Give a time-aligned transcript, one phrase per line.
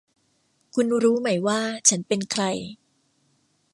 [0.73, 2.43] คุณรู้ไหมว่าฉันเป็นใคร